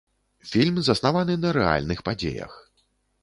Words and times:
Фільм 0.51 0.77
заснаваны 0.87 1.35
на 1.43 1.51
рэальных 1.57 2.03
падзеях. 2.07 2.57